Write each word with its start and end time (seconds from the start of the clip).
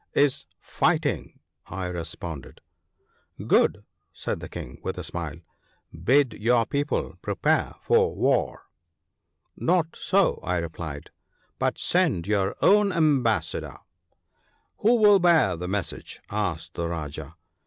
Is 0.15 0.45
fighting!' 0.59 1.41
I 1.67 1.85
responded.' 1.85 2.59
Good!' 3.55 3.85
said 4.13 4.39
the 4.39 4.49
King, 4.49 4.79
with 4.81 4.97
a 4.97 5.03
smile;' 5.03 5.41
bid 6.05 6.33
your 6.33 6.65
people 6.65 7.19
prepare 7.21 7.75
for 7.83 8.15
war.'' 8.15 8.63
Not 9.55 9.95
so/ 9.95 10.39
I 10.41 10.57
replied;' 10.57 11.11
but 11.59 11.77
send 11.77 12.25
your 12.25 12.55
own 12.63 12.91
ambassador.'' 12.91 13.77
Who 14.79 14.95
will 14.95 15.19
bear 15.19 15.55
the 15.55 15.67
message?' 15.67 16.19
asked 16.31 16.73
the 16.73 16.87
Rajah. 16.87 17.35